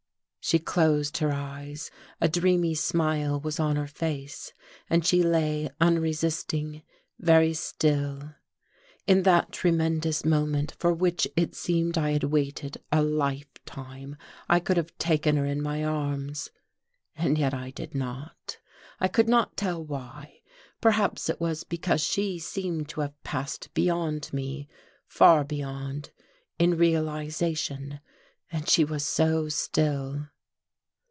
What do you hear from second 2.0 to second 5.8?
A dreamy smile was on her face, and she lay